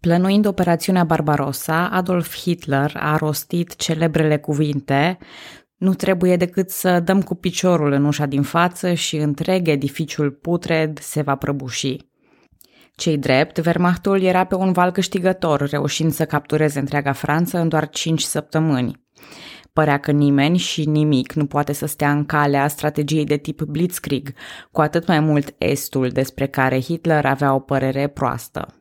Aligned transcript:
Plănuind 0.00 0.46
operațiunea 0.46 1.04
Barbarossa, 1.04 1.88
Adolf 1.88 2.36
Hitler 2.36 2.92
a 2.94 3.16
rostit 3.16 3.76
celebrele 3.76 4.38
cuvinte 4.38 5.18
Nu 5.76 5.94
trebuie 5.94 6.36
decât 6.36 6.70
să 6.70 7.00
dăm 7.00 7.22
cu 7.22 7.34
piciorul 7.34 7.92
în 7.92 8.04
ușa 8.04 8.26
din 8.26 8.42
față 8.42 8.92
și 8.92 9.16
întreg 9.16 9.68
edificiul 9.68 10.30
putred 10.30 10.98
se 10.98 11.22
va 11.22 11.36
prăbuși. 11.36 11.96
Cei 12.94 13.18
drept, 13.18 13.56
Wehrmachtul 13.56 14.22
era 14.22 14.44
pe 14.44 14.54
un 14.54 14.72
val 14.72 14.90
câștigător, 14.90 15.68
reușind 15.68 16.12
să 16.12 16.24
captureze 16.24 16.78
întreaga 16.78 17.12
Franță 17.12 17.58
în 17.58 17.68
doar 17.68 17.88
5 17.88 18.22
săptămâni. 18.22 19.04
Părea 19.72 19.98
că 19.98 20.10
nimeni 20.10 20.58
și 20.58 20.88
nimic 20.88 21.32
nu 21.32 21.46
poate 21.46 21.72
să 21.72 21.86
stea 21.86 22.10
în 22.10 22.24
calea 22.24 22.68
strategiei 22.68 23.24
de 23.24 23.36
tip 23.36 23.62
Blitzkrieg, 23.62 24.32
cu 24.70 24.80
atât 24.80 25.06
mai 25.06 25.20
mult 25.20 25.54
estul 25.58 26.08
despre 26.08 26.46
care 26.46 26.80
Hitler 26.80 27.26
avea 27.26 27.54
o 27.54 27.58
părere 27.58 28.06
proastă. 28.06 28.79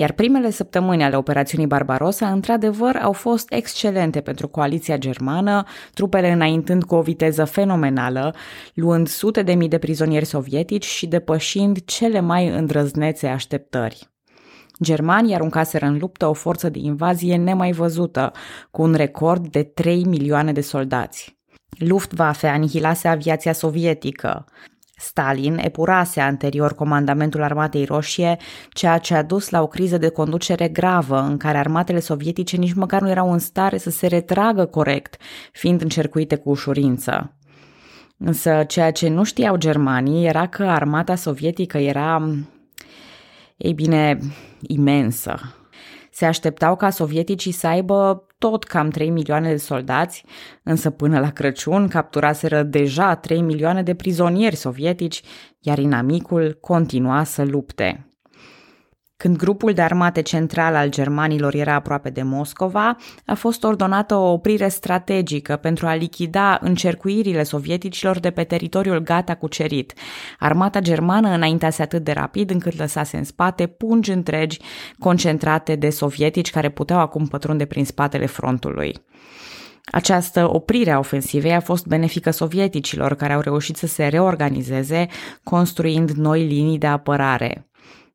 Iar 0.00 0.12
primele 0.12 0.50
săptămâni 0.50 1.02
ale 1.02 1.16
operațiunii 1.16 1.66
Barbarossa, 1.66 2.30
într-adevăr, 2.30 2.96
au 2.96 3.12
fost 3.12 3.52
excelente 3.52 4.20
pentru 4.20 4.48
coaliția 4.48 4.96
germană, 4.96 5.64
trupele 5.94 6.30
înaintând 6.30 6.84
cu 6.84 6.94
o 6.94 7.00
viteză 7.00 7.44
fenomenală, 7.44 8.34
luând 8.74 9.08
sute 9.08 9.42
de 9.42 9.52
mii 9.52 9.68
de 9.68 9.78
prizonieri 9.78 10.24
sovietici 10.24 10.84
și 10.84 11.06
depășind 11.06 11.84
cele 11.84 12.20
mai 12.20 12.48
îndrăznețe 12.48 13.26
așteptări. 13.26 14.08
Germanii 14.82 15.34
aruncaseră 15.34 15.86
în 15.86 15.98
luptă 15.98 16.26
o 16.26 16.32
forță 16.32 16.68
de 16.68 16.78
invazie 16.78 17.36
nemai 17.36 17.72
văzută, 17.72 18.32
cu 18.70 18.82
un 18.82 18.94
record 18.94 19.48
de 19.48 19.62
3 19.62 20.04
milioane 20.04 20.52
de 20.52 20.60
soldați. 20.60 21.38
Luftwaffe 21.78 22.46
anihilase 22.46 23.08
aviația 23.08 23.52
sovietică. 23.52 24.44
Stalin 25.00 25.58
epurase 25.58 26.20
anterior 26.20 26.74
comandamentul 26.74 27.42
armatei 27.42 27.84
roșie, 27.84 28.36
ceea 28.72 28.98
ce 28.98 29.14
a 29.14 29.22
dus 29.22 29.50
la 29.50 29.62
o 29.62 29.66
criză 29.66 29.98
de 29.98 30.08
conducere 30.08 30.68
gravă 30.68 31.20
în 31.20 31.36
care 31.36 31.58
armatele 31.58 32.00
sovietice 32.00 32.56
nici 32.56 32.72
măcar 32.72 33.00
nu 33.00 33.10
erau 33.10 33.32
în 33.32 33.38
stare 33.38 33.78
să 33.78 33.90
se 33.90 34.06
retragă 34.06 34.64
corect, 34.64 35.16
fiind 35.52 35.80
încercuite 35.80 36.36
cu 36.36 36.50
ușurință. 36.50 37.34
Însă 38.16 38.64
ceea 38.66 38.92
ce 38.92 39.08
nu 39.08 39.24
știau 39.24 39.56
germanii 39.56 40.26
era 40.26 40.46
că 40.46 40.62
armata 40.62 41.14
sovietică 41.14 41.78
era, 41.78 42.28
ei 43.56 43.72
bine, 43.72 44.18
imensă. 44.60 45.54
Se 46.20 46.26
așteptau 46.26 46.76
ca 46.76 46.90
sovieticii 46.90 47.52
să 47.52 47.66
aibă 47.66 48.26
tot 48.38 48.64
cam 48.64 48.90
3 48.90 49.10
milioane 49.10 49.50
de 49.50 49.56
soldați, 49.56 50.24
însă 50.62 50.90
până 50.90 51.20
la 51.20 51.30
Crăciun 51.30 51.88
capturaseră 51.88 52.62
deja 52.62 53.14
3 53.16 53.40
milioane 53.40 53.82
de 53.82 53.94
prizonieri 53.94 54.56
sovietici, 54.56 55.22
iar 55.60 55.78
inamicul 55.78 56.58
continua 56.60 57.24
să 57.24 57.44
lupte. 57.44 58.09
Când 59.20 59.36
grupul 59.36 59.72
de 59.72 59.82
armate 59.82 60.22
central 60.22 60.74
al 60.74 60.88
germanilor 60.88 61.54
era 61.54 61.74
aproape 61.74 62.10
de 62.10 62.22
Moscova, 62.22 62.96
a 63.26 63.34
fost 63.34 63.64
ordonată 63.64 64.14
o 64.14 64.32
oprire 64.32 64.68
strategică 64.68 65.56
pentru 65.56 65.86
a 65.86 65.94
lichida 65.94 66.58
încercuirile 66.62 67.42
sovieticilor 67.42 68.18
de 68.20 68.30
pe 68.30 68.44
teritoriul 68.44 68.98
gata 68.98 69.34
cucerit. 69.34 69.92
Armata 70.38 70.80
germană 70.80 71.28
înaintase 71.28 71.82
atât 71.82 72.04
de 72.04 72.12
rapid 72.12 72.50
încât 72.50 72.78
lăsase 72.78 73.16
în 73.16 73.24
spate 73.24 73.66
pungi 73.66 74.10
întregi 74.10 74.58
concentrate 74.98 75.74
de 75.74 75.90
sovietici 75.90 76.50
care 76.50 76.68
puteau 76.68 76.98
acum 76.98 77.26
pătrunde 77.26 77.64
prin 77.64 77.84
spatele 77.84 78.26
frontului. 78.26 78.94
Această 79.84 80.48
oprire 80.52 80.90
a 80.90 80.98
ofensivei 80.98 81.54
a 81.54 81.60
fost 81.60 81.86
benefică 81.86 82.30
sovieticilor, 82.30 83.14
care 83.14 83.32
au 83.32 83.40
reușit 83.40 83.76
să 83.76 83.86
se 83.86 84.06
reorganizeze, 84.06 85.06
construind 85.42 86.10
noi 86.10 86.46
linii 86.46 86.78
de 86.78 86.86
apărare. 86.86 87.69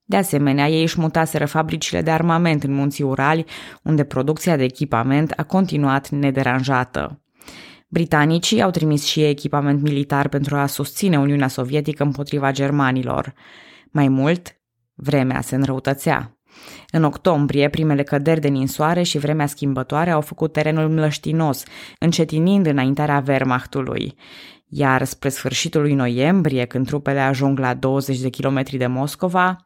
De 0.05 0.15
asemenea, 0.15 0.67
ei 0.67 0.81
își 0.81 0.99
mutaseră 0.99 1.45
fabricile 1.45 2.01
de 2.01 2.11
armament 2.11 2.63
în 2.63 2.73
munții 2.73 3.03
Urali, 3.03 3.45
unde 3.83 4.03
producția 4.03 4.55
de 4.55 4.63
echipament 4.63 5.33
a 5.35 5.43
continuat 5.43 6.09
nederanjată. 6.09 7.19
Britanicii 7.87 8.61
au 8.61 8.69
trimis 8.69 9.03
și 9.05 9.21
ei 9.21 9.29
echipament 9.29 9.81
militar 9.81 10.27
pentru 10.27 10.55
a 10.55 10.65
susține 10.65 11.19
Uniunea 11.19 11.47
Sovietică 11.47 12.03
împotriva 12.03 12.51
germanilor. 12.51 13.33
Mai 13.91 14.07
mult, 14.07 14.59
vremea 14.93 15.41
se 15.41 15.55
înrăutățea. 15.55 16.39
În 16.91 17.03
octombrie, 17.03 17.69
primele 17.69 18.03
căderi 18.03 18.39
de 18.39 18.47
ninsoare 18.47 19.01
și 19.01 19.17
vremea 19.17 19.45
schimbătoare 19.45 20.11
au 20.11 20.21
făcut 20.21 20.51
terenul 20.51 20.89
mlăștinos, 20.89 21.63
încetinind 21.99 22.65
înaintarea 22.65 23.23
Wehrmachtului. 23.27 24.15
Iar 24.67 25.03
spre 25.03 25.29
sfârșitul 25.29 25.81
lui 25.81 25.93
noiembrie, 25.93 26.65
când 26.65 26.85
trupele 26.85 27.19
ajung 27.19 27.59
la 27.59 27.73
20 27.73 28.19
de 28.19 28.29
kilometri 28.29 28.77
de 28.77 28.87
Moscova, 28.87 29.64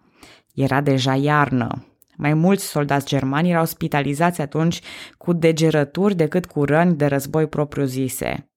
era 0.62 0.81
deja 0.81 1.16
iarnă. 1.16 1.84
Mai 2.18 2.34
mulți 2.34 2.66
soldați 2.66 3.06
germani 3.06 3.50
erau 3.50 3.66
spitalizați 3.66 4.42
atunci 4.42 4.81
cu 5.18 5.34
degerături 5.34 6.16
decât 6.16 6.46
cu 6.46 6.64
răni 6.64 6.96
de 6.96 7.06
război 7.06 7.47
propriu-zise. 7.47 8.50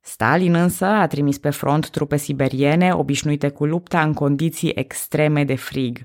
Stalin 0.00 0.54
însă 0.54 0.84
a 0.84 1.06
trimis 1.06 1.38
pe 1.38 1.50
front 1.50 1.90
trupe 1.90 2.16
siberiene 2.16 2.94
obișnuite 2.94 3.48
cu 3.48 3.64
lupta 3.64 4.02
în 4.02 4.12
condiții 4.12 4.72
extreme 4.74 5.44
de 5.44 5.54
frig. 5.54 5.98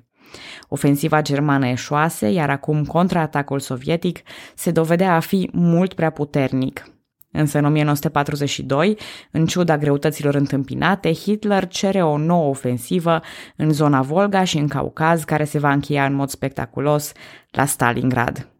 Ofensiva 0.67 1.21
germană 1.21 1.67
eșoase, 1.67 2.29
iar 2.29 2.49
acum 2.49 2.85
contraatacul 2.85 3.59
sovietic 3.59 4.19
se 4.55 4.71
dovedea 4.71 5.15
a 5.15 5.19
fi 5.19 5.49
mult 5.53 5.93
prea 5.93 6.09
puternic. 6.09 6.96
Însă 7.31 7.57
în 7.57 7.65
1942, 7.65 8.97
în 9.31 9.45
ciuda 9.45 9.77
greutăților 9.77 10.35
întâmpinate, 10.35 11.13
Hitler 11.13 11.67
cere 11.67 12.03
o 12.03 12.17
nouă 12.17 12.49
ofensivă 12.49 13.21
în 13.55 13.71
zona 13.71 14.01
Volga 14.01 14.43
și 14.43 14.57
în 14.57 14.67
Caucaz, 14.67 15.23
care 15.23 15.43
se 15.43 15.59
va 15.59 15.71
încheia 15.71 16.05
în 16.05 16.13
mod 16.13 16.29
spectaculos 16.29 17.11
la 17.51 17.65
Stalingrad. 17.65 18.51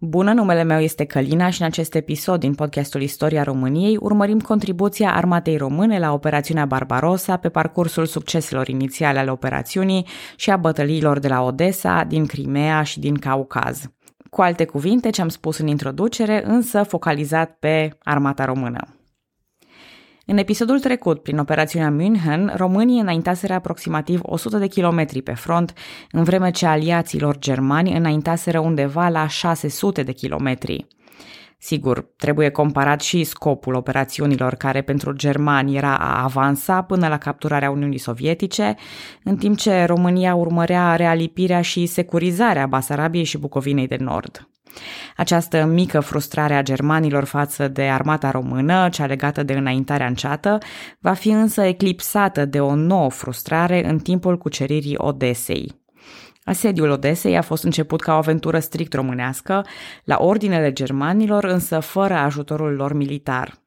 Bună, 0.00 0.32
numele 0.32 0.62
meu 0.62 0.80
este 0.80 1.04
Călina 1.04 1.50
și 1.50 1.60
în 1.60 1.66
acest 1.66 1.94
episod 1.94 2.40
din 2.40 2.54
podcastul 2.54 3.02
Istoria 3.02 3.42
României 3.42 3.96
urmărim 4.00 4.40
contribuția 4.40 5.14
armatei 5.14 5.56
române 5.56 5.98
la 5.98 6.12
operațiunea 6.12 6.64
Barbarossa 6.66 7.36
pe 7.36 7.48
parcursul 7.48 8.06
succeselor 8.06 8.68
inițiale 8.68 9.18
ale 9.18 9.30
operațiunii 9.30 10.06
și 10.36 10.50
a 10.50 10.56
bătăliilor 10.56 11.18
de 11.18 11.28
la 11.28 11.42
Odessa, 11.42 12.04
din 12.08 12.26
Crimea 12.26 12.82
și 12.82 13.00
din 13.00 13.14
Caucaz. 13.14 13.90
Cu 14.30 14.40
alte 14.42 14.64
cuvinte, 14.64 15.10
ce 15.10 15.20
am 15.20 15.28
spus 15.28 15.58
în 15.58 15.66
introducere, 15.66 16.42
însă 16.44 16.82
focalizat 16.82 17.56
pe 17.58 17.98
armata 18.02 18.44
română. 18.44 18.98
În 20.26 20.38
episodul 20.38 20.80
trecut, 20.80 21.22
prin 21.22 21.38
operațiunea 21.38 21.90
München, 21.90 22.52
românii 22.56 23.00
înaintaseră 23.00 23.52
aproximativ 23.52 24.20
100 24.22 24.58
de 24.58 24.66
kilometri 24.66 25.22
pe 25.22 25.34
front, 25.34 25.72
în 26.10 26.22
vreme 26.22 26.50
ce 26.50 26.66
aliaților 26.66 27.38
germani 27.38 27.96
înaintaseră 27.96 28.58
undeva 28.58 29.08
la 29.08 29.26
600 29.26 30.02
de 30.02 30.12
kilometri. 30.12 30.86
Sigur, 31.60 32.10
trebuie 32.16 32.50
comparat 32.50 33.00
și 33.00 33.24
scopul 33.24 33.74
operațiunilor 33.74 34.54
care 34.54 34.82
pentru 34.82 35.12
germani 35.12 35.76
era 35.76 35.96
a 35.96 36.22
avansa 36.22 36.82
până 36.82 37.08
la 37.08 37.18
capturarea 37.18 37.70
Uniunii 37.70 37.98
Sovietice, 37.98 38.74
în 39.24 39.36
timp 39.36 39.56
ce 39.56 39.84
România 39.84 40.34
urmărea 40.34 40.96
realipirea 40.96 41.60
și 41.60 41.86
securizarea 41.86 42.66
Basarabiei 42.66 43.24
și 43.24 43.38
Bucovinei 43.38 43.86
de 43.86 43.96
Nord. 44.00 44.48
Această 45.16 45.64
mică 45.64 46.00
frustrare 46.00 46.54
a 46.54 46.62
germanilor 46.62 47.24
față 47.24 47.68
de 47.68 47.82
armata 47.82 48.30
română, 48.30 48.88
cea 48.88 49.06
legată 49.06 49.42
de 49.42 49.52
înaintarea 49.52 50.06
înceată, 50.06 50.58
va 51.00 51.12
fi 51.12 51.28
însă 51.28 51.62
eclipsată 51.62 52.44
de 52.44 52.60
o 52.60 52.74
nouă 52.74 53.10
frustrare 53.10 53.88
în 53.88 53.98
timpul 53.98 54.38
cuceririi 54.38 54.94
Odesei. 54.96 55.86
Asediul 56.48 56.90
Odesei 56.90 57.36
a 57.36 57.42
fost 57.42 57.64
început 57.64 58.00
ca 58.00 58.12
o 58.12 58.16
aventură 58.16 58.58
strict 58.58 58.92
românească, 58.92 59.66
la 60.04 60.16
ordinele 60.20 60.72
germanilor, 60.72 61.44
însă 61.44 61.80
fără 61.80 62.14
ajutorul 62.14 62.72
lor 62.72 62.92
militar. 62.92 63.62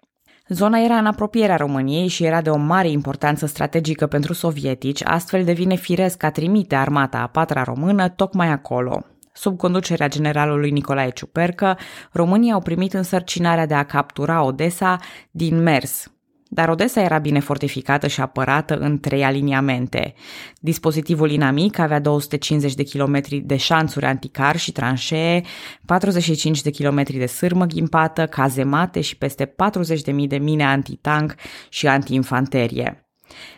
Zona 0.47 0.79
era 0.79 0.95
în 0.97 1.05
apropierea 1.05 1.55
României 1.55 2.07
și 2.07 2.23
era 2.23 2.41
de 2.41 2.49
o 2.49 2.57
mare 2.57 2.89
importanță 2.89 3.45
strategică 3.45 4.07
pentru 4.07 4.33
sovietici, 4.33 5.05
astfel 5.05 5.43
devine 5.43 5.75
firesc 5.75 6.23
a 6.23 6.31
trimite 6.31 6.75
armata 6.75 7.17
a 7.17 7.27
patra 7.27 7.63
română 7.63 8.09
tocmai 8.09 8.47
acolo. 8.47 9.05
Sub 9.33 9.57
conducerea 9.57 10.07
generalului 10.07 10.71
Nicolae 10.71 11.09
Ciupercă, 11.09 11.77
România 12.11 12.53
au 12.53 12.61
primit 12.61 12.93
însărcinarea 12.93 13.65
de 13.65 13.73
a 13.73 13.83
captura 13.83 14.43
Odessa 14.43 14.97
din 15.31 15.61
mers, 15.61 16.11
dar 16.53 16.69
Odessa 16.69 17.01
era 17.01 17.17
bine 17.17 17.39
fortificată 17.39 18.07
și 18.07 18.21
apărată 18.21 18.77
în 18.77 18.99
trei 18.99 19.23
aliniamente. 19.23 20.13
Dispozitivul 20.59 21.31
inamic 21.31 21.77
avea 21.77 21.99
250 21.99 22.73
de 22.73 22.83
kilometri 22.83 23.39
de 23.39 23.55
șanțuri 23.55 24.05
anticar 24.05 24.57
și 24.57 24.71
tranșee, 24.71 25.41
45 25.85 26.61
de 26.61 26.69
kilometri 26.69 27.17
de 27.17 27.25
sârmă 27.25 27.65
ghimpată, 27.65 28.25
cazemate 28.25 29.01
și 29.01 29.17
peste 29.17 29.45
40.000 29.45 30.27
de 30.27 30.37
mine 30.37 30.65
antitank 30.65 31.35
și 31.69 31.87
antiinfanterie. 31.87 33.05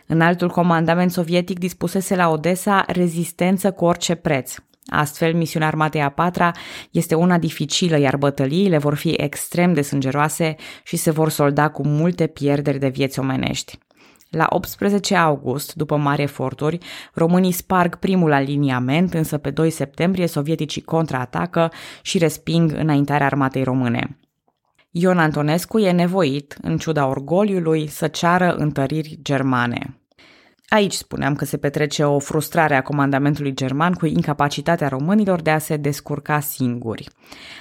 În 0.06 0.20
altul 0.20 0.48
comandament 0.48 1.10
sovietic 1.10 1.58
dispusese 1.58 2.16
la 2.16 2.28
Odessa 2.28 2.84
rezistență 2.86 3.72
cu 3.72 3.84
orice 3.84 4.14
preț, 4.14 4.54
Astfel, 4.86 5.34
misiunea 5.34 5.68
armatei 5.68 6.02
a 6.02 6.08
patra 6.08 6.52
este 6.90 7.14
una 7.14 7.38
dificilă, 7.38 7.98
iar 7.98 8.16
bătăliile 8.16 8.78
vor 8.78 8.94
fi 8.94 9.08
extrem 9.08 9.72
de 9.72 9.82
sângeroase 9.82 10.54
și 10.84 10.96
se 10.96 11.10
vor 11.10 11.28
solda 11.28 11.68
cu 11.68 11.86
multe 11.86 12.26
pierderi 12.26 12.78
de 12.78 12.88
vieți 12.88 13.18
omenești. 13.18 13.78
La 14.30 14.46
18 14.48 15.14
august, 15.14 15.74
după 15.74 15.96
mari 15.96 16.22
eforturi, 16.22 16.78
românii 17.12 17.52
sparg 17.52 17.98
primul 17.98 18.32
aliniament, 18.32 19.14
însă 19.14 19.38
pe 19.38 19.50
2 19.50 19.70
septembrie 19.70 20.26
sovieticii 20.26 20.82
contraatacă 20.82 21.72
și 22.02 22.18
resping 22.18 22.72
înaintarea 22.72 23.26
armatei 23.26 23.62
române. 23.62 24.18
Ion 24.90 25.18
Antonescu 25.18 25.78
e 25.78 25.90
nevoit, 25.90 26.56
în 26.62 26.78
ciuda 26.78 27.06
orgoliului, 27.06 27.86
să 27.86 28.06
ceară 28.06 28.54
întăriri 28.54 29.18
germane. 29.22 29.98
Aici 30.74 30.92
spuneam 30.92 31.34
că 31.34 31.44
se 31.44 31.56
petrece 31.56 32.04
o 32.04 32.18
frustrare 32.18 32.74
a 32.74 32.82
comandamentului 32.82 33.54
german 33.54 33.92
cu 33.92 34.06
incapacitatea 34.06 34.88
românilor 34.88 35.40
de 35.40 35.50
a 35.50 35.58
se 35.58 35.76
descurca 35.76 36.40
singuri. 36.40 37.08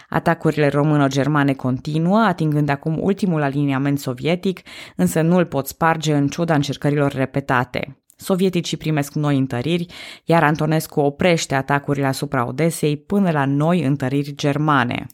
Atacurile 0.09 0.67
româno-germane 0.67 1.53
continuă, 1.53 2.17
atingând 2.17 2.69
acum 2.69 2.97
ultimul 3.01 3.41
aliniament 3.41 3.99
sovietic, 3.99 4.61
însă 4.95 5.21
nu 5.21 5.37
îl 5.37 5.45
pot 5.45 5.67
sparge 5.67 6.13
în 6.13 6.27
ciuda 6.27 6.53
încercărilor 6.53 7.11
repetate. 7.11 8.03
Sovieticii 8.15 8.77
primesc 8.77 9.13
noi 9.13 9.37
întăriri, 9.37 9.85
iar 10.25 10.43
Antonescu 10.43 10.99
oprește 10.99 11.55
atacurile 11.55 12.05
asupra 12.05 12.47
Odesei 12.47 12.97
până 12.97 13.31
la 13.31 13.45
noi 13.45 13.83
întăriri 13.83 14.35
germane. 14.35 15.05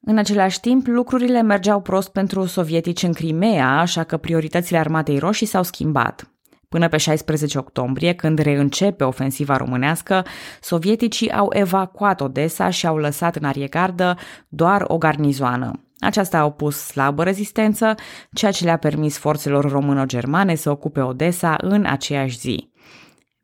În 0.00 0.18
același 0.18 0.60
timp, 0.60 0.86
lucrurile 0.86 1.42
mergeau 1.42 1.80
prost 1.80 2.08
pentru 2.08 2.44
sovietici 2.44 3.02
în 3.02 3.12
Crimea, 3.12 3.78
așa 3.78 4.04
că 4.04 4.16
prioritățile 4.16 4.78
armatei 4.78 5.18
roșii 5.18 5.46
s-au 5.46 5.62
schimbat. 5.62 6.30
Până 6.68 6.88
pe 6.88 6.96
16 6.96 7.58
octombrie, 7.58 8.12
când 8.12 8.38
reîncepe 8.38 9.04
ofensiva 9.04 9.56
românească, 9.56 10.24
sovieticii 10.60 11.32
au 11.32 11.48
evacuat 11.52 12.20
Odessa 12.20 12.70
și 12.70 12.86
au 12.86 12.96
lăsat 12.96 13.36
în 13.36 13.44
ariegardă 13.44 14.16
doar 14.48 14.84
o 14.86 14.98
garnizoană. 14.98 15.80
Aceasta 15.98 16.38
a 16.38 16.44
opus 16.44 16.76
slabă 16.76 17.22
rezistență, 17.22 17.94
ceea 18.32 18.50
ce 18.50 18.64
le-a 18.64 18.76
permis 18.76 19.18
forțelor 19.18 19.70
româno-germane 19.70 20.54
să 20.54 20.70
ocupe 20.70 21.00
Odessa 21.00 21.56
în 21.60 21.84
aceeași 21.84 22.38
zi. 22.38 22.74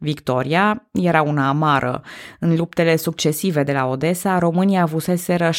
Victoria 0.02 0.88
era 0.92 1.22
una 1.22 1.48
amară. 1.48 2.02
În 2.38 2.56
luptele 2.56 2.96
succesive 2.96 3.62
de 3.62 3.72
la 3.72 3.86
Odessa, 3.86 4.38
România 4.38 4.82
avuseseră 4.82 5.50
17.792 5.50 5.54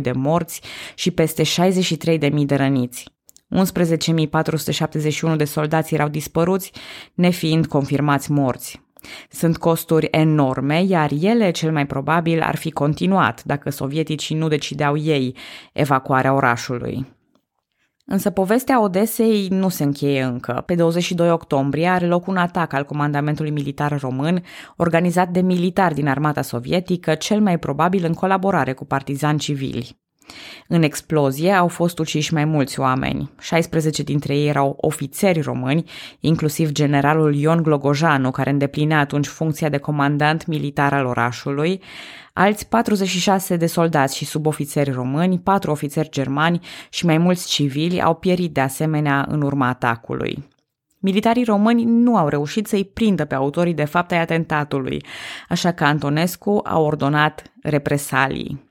de 0.00 0.12
morți 0.12 0.62
și 0.94 1.10
peste 1.10 1.42
63.000 1.42 2.46
de 2.46 2.54
răniți. 2.54 3.17
11.471 3.56 5.36
de 5.36 5.44
soldați 5.44 5.94
erau 5.94 6.08
dispăruți, 6.08 6.72
nefiind 7.14 7.66
confirmați 7.66 8.32
morți. 8.32 8.80
Sunt 9.30 9.56
costuri 9.56 10.08
enorme, 10.10 10.82
iar 10.82 11.10
ele 11.20 11.50
cel 11.50 11.72
mai 11.72 11.86
probabil 11.86 12.42
ar 12.42 12.56
fi 12.56 12.70
continuat 12.70 13.44
dacă 13.44 13.70
sovieticii 13.70 14.36
nu 14.36 14.48
decideau 14.48 14.96
ei 14.96 15.36
evacuarea 15.72 16.34
orașului. 16.34 17.16
Însă 18.10 18.30
povestea 18.30 18.82
Odesei 18.82 19.48
nu 19.50 19.68
se 19.68 19.82
încheie 19.82 20.22
încă. 20.22 20.62
Pe 20.66 20.74
22 20.74 21.30
octombrie 21.30 21.88
are 21.88 22.06
loc 22.06 22.26
un 22.26 22.36
atac 22.36 22.72
al 22.72 22.84
comandamentului 22.84 23.50
militar 23.50 23.98
român, 24.00 24.42
organizat 24.76 25.28
de 25.28 25.40
militari 25.40 25.94
din 25.94 26.08
armata 26.08 26.42
sovietică, 26.42 27.14
cel 27.14 27.40
mai 27.40 27.58
probabil 27.58 28.04
în 28.04 28.14
colaborare 28.14 28.72
cu 28.72 28.84
partizani 28.84 29.38
civili. 29.38 29.98
În 30.68 30.82
explozie 30.82 31.52
au 31.52 31.68
fost 31.68 31.98
uciși 31.98 32.34
mai 32.34 32.44
mulți 32.44 32.80
oameni. 32.80 33.30
16 33.40 34.02
dintre 34.02 34.36
ei 34.36 34.48
erau 34.48 34.76
ofițeri 34.80 35.40
români, 35.40 35.90
inclusiv 36.20 36.70
generalul 36.70 37.34
Ion 37.34 37.62
Glogojanu, 37.62 38.30
care 38.30 38.50
îndeplinea 38.50 38.98
atunci 38.98 39.26
funcția 39.26 39.68
de 39.68 39.78
comandant 39.78 40.46
militar 40.46 40.92
al 40.92 41.06
orașului, 41.06 41.82
alți 42.32 42.68
46 42.68 43.56
de 43.56 43.66
soldați 43.66 44.16
și 44.16 44.24
subofițeri 44.24 44.90
români, 44.90 45.38
4 45.38 45.70
ofițeri 45.70 46.10
germani 46.10 46.60
și 46.90 47.06
mai 47.06 47.18
mulți 47.18 47.48
civili 47.48 48.02
au 48.02 48.14
pierit 48.14 48.52
de 48.52 48.60
asemenea 48.60 49.26
în 49.28 49.42
urma 49.42 49.68
atacului. 49.68 50.48
Militarii 51.00 51.44
români 51.44 51.84
nu 51.84 52.16
au 52.16 52.28
reușit 52.28 52.66
să-i 52.66 52.84
prindă 52.84 53.24
pe 53.24 53.34
autorii 53.34 53.74
de 53.74 53.84
fapt 53.84 54.12
ai 54.12 54.20
atentatului, 54.20 55.04
așa 55.48 55.72
că 55.72 55.84
Antonescu 55.84 56.60
a 56.64 56.78
ordonat 56.78 57.42
represalii. 57.62 58.67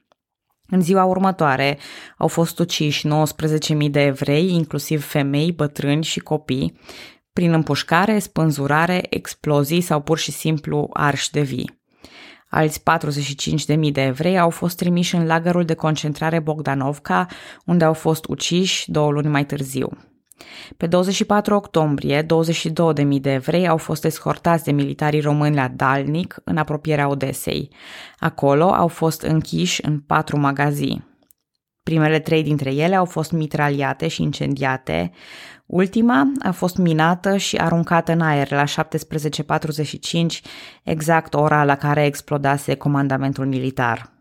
În 0.70 0.82
ziua 0.82 1.04
următoare 1.04 1.78
au 2.18 2.28
fost 2.28 2.60
uciși 2.60 3.08
19.000 3.08 3.90
de 3.90 4.02
evrei, 4.02 4.52
inclusiv 4.52 5.06
femei, 5.06 5.52
bătrâni 5.52 6.04
și 6.04 6.20
copii, 6.20 6.80
prin 7.34 7.54
împușcare, 7.54 8.20
spânzurare, 8.20 9.06
explozii 9.10 9.82
sau 9.82 10.02
pur 10.02 10.18
și 10.18 10.32
simplu 10.32 10.90
arși 10.94 11.32
de 11.32 11.42
vii. 11.42 11.80
Alți 12.50 12.82
45.000 12.82 13.92
de 13.92 14.04
evrei 14.04 14.40
au 14.40 14.50
fost 14.50 14.78
trimiși 14.78 15.16
în 15.16 15.26
lagărul 15.26 15.66
de 15.66 15.74
concentrare 15.74 16.40
Bogdanovka, 16.40 17.28
unde 17.66 17.84
au 17.84 17.94
fost 17.94 18.26
uciși 18.28 18.92
două 18.92 19.12
luni 19.12 19.28
mai 19.28 19.46
târziu. 19.46 19.90
Pe 20.78 20.88
24 20.88 21.56
octombrie, 21.56 22.26
22.000 22.26 22.28
de 23.22 23.34
evrei 23.34 23.68
au 23.68 23.78
fost 23.78 24.06
escortați 24.06 24.64
de 24.64 24.72
militarii 24.72 25.20
români 25.20 25.56
la 25.56 25.68
Dalnic, 25.68 26.36
în 26.44 26.58
apropierea 26.58 27.10
Odesei. 27.10 27.70
Acolo 28.20 28.64
au 28.74 28.88
fost 28.88 29.22
închiși 29.22 29.86
în 29.86 30.00
patru 30.00 30.40
magazii. 30.40 31.06
Primele 31.84 32.20
trei 32.20 32.44
dintre 32.44 32.74
ele 32.74 32.96
au 32.96 33.06
fost 33.06 33.32
mitraliate 33.32 34.08
și 34.08 34.22
incendiate. 34.22 35.12
Ultima 35.66 36.32
a 36.44 36.52
fost 36.52 36.78
minată 36.78 37.38
și 37.38 37.56
aruncată 37.56 38.12
în 38.12 38.22
aer 38.22 38.52
la 38.52 38.64
17.45, 38.64 38.66
exact 40.84 41.34
ora 41.34 41.64
la 41.64 41.76
care 41.76 42.06
explodase 42.06 42.76
comandamentul 42.76 43.46
militar. 43.46 44.17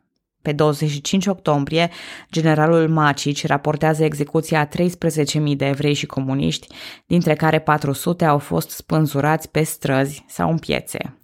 Pe 0.47 0.53
25 0.53 1.27
octombrie, 1.27 1.91
generalul 2.31 2.89
Macici 2.89 3.47
raportează 3.47 4.05
execuția 4.05 4.61
a 4.61 4.69
13.000 4.69 5.57
de 5.57 5.67
evrei 5.67 5.95
și 5.95 6.07
comuniști, 6.07 6.67
dintre 7.07 7.35
care 7.35 7.59
400 7.59 8.25
au 8.25 8.39
fost 8.39 8.71
spânzurați 8.71 9.51
pe 9.51 9.63
străzi 9.63 10.25
sau 10.29 10.51
în 10.51 10.59
piețe. 10.59 11.19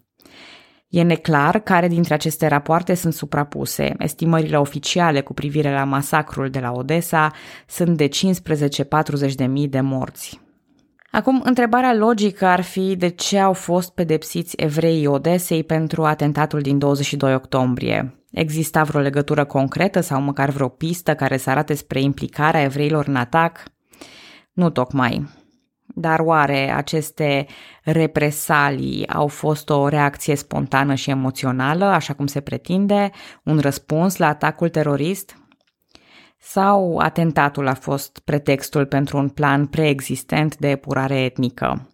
E 0.87 1.01
neclar 1.01 1.59
care 1.59 1.87
dintre 1.87 2.13
aceste 2.13 2.47
rapoarte 2.47 2.93
sunt 2.93 3.13
suprapuse. 3.13 3.95
Estimările 3.97 4.57
oficiale 4.57 5.21
cu 5.21 5.33
privire 5.33 5.71
la 5.71 5.83
masacrul 5.83 6.49
de 6.49 6.59
la 6.59 6.71
Odessa 6.71 7.31
sunt 7.67 7.97
de 7.97 8.07
15-40 9.29 9.33
de 9.35 9.45
mii 9.45 9.67
de 9.67 9.81
morți. 9.81 10.41
Acum, 11.11 11.41
întrebarea 11.45 11.93
logică 11.93 12.45
ar 12.45 12.61
fi 12.61 12.95
de 12.95 13.07
ce 13.07 13.39
au 13.39 13.53
fost 13.53 13.93
pedepsiți 13.93 14.55
evreii 14.57 15.07
Odesei 15.07 15.63
pentru 15.63 16.03
atentatul 16.03 16.61
din 16.61 16.77
22 16.77 17.33
octombrie. 17.33 18.17
Exista 18.33 18.83
vreo 18.83 19.01
legătură 19.01 19.45
concretă 19.45 19.99
sau 19.99 20.21
măcar 20.21 20.49
vreo 20.49 20.67
pistă 20.67 21.15
care 21.15 21.37
să 21.37 21.49
arate 21.49 21.73
spre 21.73 22.01
implicarea 22.01 22.61
evreilor 22.61 23.07
în 23.07 23.15
atac? 23.15 23.63
Nu 24.53 24.69
tocmai. 24.69 25.29
Dar 25.95 26.19
oare 26.19 26.71
aceste 26.71 27.45
represalii 27.83 29.07
au 29.07 29.27
fost 29.27 29.69
o 29.69 29.87
reacție 29.87 30.35
spontană 30.35 30.93
și 30.93 31.09
emoțională, 31.09 31.85
așa 31.85 32.13
cum 32.13 32.27
se 32.27 32.41
pretinde, 32.41 33.11
un 33.43 33.59
răspuns 33.59 34.17
la 34.17 34.27
atacul 34.27 34.69
terorist? 34.69 35.37
Sau 36.37 36.97
atentatul 36.97 37.67
a 37.67 37.73
fost 37.73 38.19
pretextul 38.25 38.85
pentru 38.85 39.17
un 39.17 39.29
plan 39.29 39.65
preexistent 39.65 40.57
de 40.57 40.69
epurare 40.69 41.19
etnică? 41.19 41.89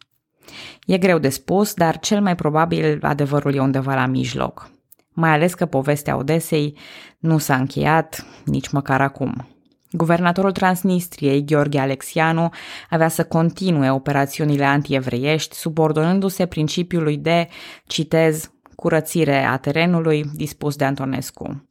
E 0.86 0.98
greu 0.98 1.18
de 1.18 1.30
spus, 1.30 1.74
dar 1.74 2.00
cel 2.00 2.22
mai 2.22 2.36
probabil 2.36 3.00
adevărul 3.02 3.56
e 3.56 3.60
undeva 3.60 3.94
la 3.94 4.06
mijloc 4.06 4.78
mai 5.20 5.32
ales 5.32 5.54
că 5.54 5.66
povestea 5.66 6.18
Odesei 6.18 6.78
nu 7.20 7.38
s-a 7.38 7.56
încheiat 7.56 8.26
nici 8.46 8.70
măcar 8.70 9.02
acum. 9.02 9.48
Guvernatorul 9.92 10.52
Transnistriei, 10.52 11.46
Gheorghe 11.46 11.80
Alexianu, 11.80 12.50
avea 12.90 13.08
să 13.08 13.24
continue 13.24 13.92
operațiunile 13.92 14.66
antievreiești, 14.66 15.56
subordonându-se 15.56 16.46
principiului 16.46 17.18
de, 17.18 17.48
citez, 17.88 18.52
curățire 18.76 19.44
a 19.44 19.58
terenului 19.58 20.24
dispus 20.34 20.76
de 20.76 20.86
Antonescu. 20.86 21.70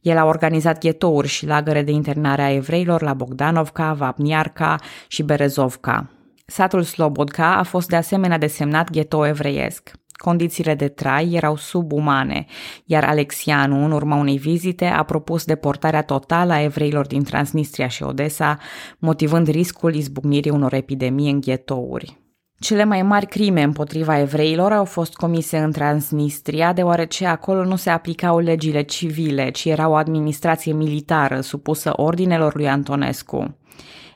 El 0.00 0.16
a 0.16 0.24
organizat 0.24 0.80
ghetouri 0.80 1.28
și 1.28 1.46
lagăre 1.46 1.82
de 1.82 1.90
internare 1.90 2.42
a 2.42 2.52
evreilor 2.52 3.02
la 3.02 3.14
Bogdanovka, 3.14 3.92
Vapniarka 3.92 4.76
și 5.08 5.22
Berezovka. 5.22 6.10
Satul 6.46 6.82
Slobodka 6.82 7.54
a 7.54 7.62
fost 7.62 7.88
de 7.88 7.96
asemenea 7.96 8.38
desemnat 8.38 8.90
ghetou 8.90 9.26
evreiesc. 9.26 9.90
Condițiile 10.18 10.74
de 10.74 10.88
trai 10.88 11.32
erau 11.32 11.56
subumane, 11.56 12.46
iar 12.84 13.04
Alexianu, 13.04 13.84
în 13.84 13.90
urma 13.90 14.16
unei 14.16 14.38
vizite, 14.38 14.84
a 14.84 15.02
propus 15.02 15.44
deportarea 15.44 16.02
totală 16.02 16.52
a 16.52 16.62
evreilor 16.62 17.06
din 17.06 17.22
Transnistria 17.22 17.88
și 17.88 18.02
Odessa, 18.02 18.58
motivând 18.98 19.48
riscul 19.48 19.94
izbucnirii 19.94 20.50
unor 20.50 20.72
epidemii 20.72 21.30
în 21.30 21.40
ghetouri. 21.40 22.18
Cele 22.60 22.84
mai 22.84 23.02
mari 23.02 23.26
crime 23.26 23.62
împotriva 23.62 24.18
evreilor 24.18 24.72
au 24.72 24.84
fost 24.84 25.14
comise 25.14 25.58
în 25.58 25.72
Transnistria, 25.72 26.72
deoarece 26.72 27.26
acolo 27.26 27.64
nu 27.64 27.76
se 27.76 27.90
aplicau 27.90 28.38
legile 28.38 28.82
civile, 28.82 29.50
ci 29.50 29.64
era 29.64 29.88
o 29.88 29.94
administrație 29.94 30.72
militară 30.72 31.40
supusă 31.40 31.92
ordinelor 31.96 32.54
lui 32.54 32.68
Antonescu. 32.68 33.58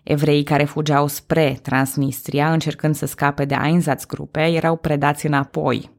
Evreii 0.02 0.42
care 0.42 0.64
fugeau 0.64 1.06
spre 1.06 1.58
Transnistria, 1.62 2.52
încercând 2.52 2.94
să 2.94 3.06
scape 3.06 3.44
de 3.44 3.56
Einsatzgruppe, 3.64 4.40
erau 4.40 4.76
predați 4.76 5.26
înapoi. 5.26 5.90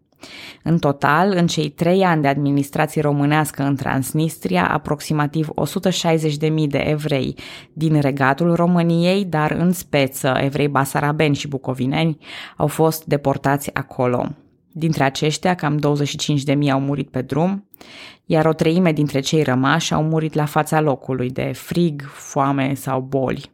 În 0.63 0.79
total, 0.79 1.33
în 1.35 1.47
cei 1.47 1.69
trei 1.69 2.03
ani 2.03 2.21
de 2.21 2.27
administrație 2.27 3.01
românească 3.01 3.63
în 3.63 3.75
Transnistria, 3.75 4.69
aproximativ 4.69 5.49
160.000 6.49 6.67
de 6.67 6.77
evrei 6.77 7.35
din 7.73 7.99
regatul 7.99 8.55
României, 8.55 9.25
dar 9.25 9.51
în 9.51 9.71
speță 9.71 10.33
evrei 10.41 10.67
basarabeni 10.67 11.35
și 11.35 11.47
bucovineni, 11.47 12.17
au 12.57 12.67
fost 12.67 13.05
deportați 13.05 13.73
acolo. 13.73 14.27
Dintre 14.71 15.03
aceștia, 15.03 15.55
cam 15.55 15.79
25.000 16.63 16.69
au 16.71 16.79
murit 16.79 17.09
pe 17.09 17.21
drum, 17.21 17.67
iar 18.25 18.45
o 18.45 18.53
treime 18.53 18.91
dintre 18.91 19.19
cei 19.19 19.43
rămași 19.43 19.93
au 19.93 20.03
murit 20.03 20.33
la 20.33 20.45
fața 20.45 20.81
locului 20.81 21.29
de 21.29 21.51
frig, 21.53 22.01
foame 22.01 22.73
sau 22.73 23.01
boli. 23.01 23.51